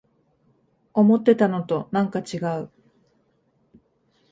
[0.95, 2.71] 思ってたのとなんかちがう